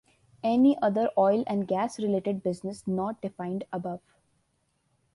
Any 0.43 0.75
other 0.81 1.11
oil 1.15 1.43
and 1.45 1.67
gas 1.67 1.99
related 1.99 2.41
business 2.41 2.87
not 2.87 3.21
defined 3.21 3.65
above. 3.71 4.01